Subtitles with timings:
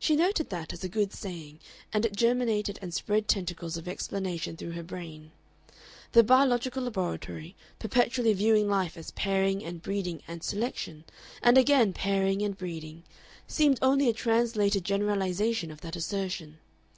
[0.00, 1.60] She noted that as a good saying,
[1.92, 5.30] and it germinated and spread tentacles of explanation through her brain.
[6.10, 11.04] The biological laboratory, perpetually viewing life as pairing and breeding and selection,
[11.40, 13.04] and again pairing and breeding,
[13.46, 16.58] seemed only a translated generalization of that assertion.